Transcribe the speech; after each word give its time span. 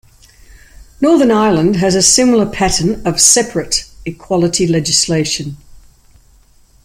Northern 0.99 1.29
Ireland 1.29 1.75
has 1.75 1.93
a 1.93 2.01
similar 2.01 2.47
pattern 2.47 3.05
of 3.05 3.21
'separate' 3.21 3.85
equality 4.03 4.65
legislation. 4.65 5.57